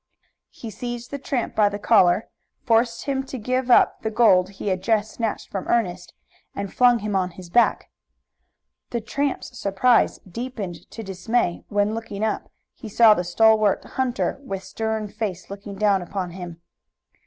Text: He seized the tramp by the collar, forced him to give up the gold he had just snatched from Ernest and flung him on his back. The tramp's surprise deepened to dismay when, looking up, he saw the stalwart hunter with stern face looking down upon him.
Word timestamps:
He 0.49 0.71
seized 0.71 1.11
the 1.11 1.19
tramp 1.19 1.55
by 1.55 1.69
the 1.69 1.77
collar, 1.77 2.27
forced 2.63 3.05
him 3.05 3.23
to 3.25 3.37
give 3.37 3.69
up 3.69 4.01
the 4.01 4.09
gold 4.09 4.49
he 4.49 4.69
had 4.69 4.81
just 4.81 5.11
snatched 5.13 5.51
from 5.51 5.67
Ernest 5.67 6.15
and 6.55 6.73
flung 6.73 6.97
him 7.05 7.15
on 7.15 7.29
his 7.37 7.51
back. 7.51 7.91
The 8.89 8.99
tramp's 8.99 9.55
surprise 9.59 10.17
deepened 10.27 10.89
to 10.89 11.03
dismay 11.03 11.65
when, 11.69 11.93
looking 11.93 12.23
up, 12.23 12.49
he 12.73 12.89
saw 12.89 13.13
the 13.13 13.23
stalwart 13.23 13.85
hunter 13.85 14.39
with 14.41 14.63
stern 14.63 15.07
face 15.07 15.51
looking 15.51 15.75
down 15.75 16.01
upon 16.01 16.31
him. 16.31 16.63